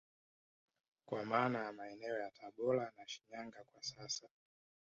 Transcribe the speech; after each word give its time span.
Kwa 1.05 1.25
maana 1.25 1.63
ya 1.65 1.71
maeneo 1.73 2.17
ya 2.17 2.31
tabora 2.31 2.93
na 2.97 3.07
Shinyanga 3.07 3.63
kwa 3.73 3.83
sasa 3.83 4.29